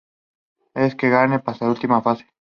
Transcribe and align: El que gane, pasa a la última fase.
El 0.73 0.97
que 0.97 1.11
gane, 1.11 1.37
pasa 1.41 1.65
a 1.65 1.67
la 1.67 1.75
última 1.75 2.01
fase. 2.01 2.25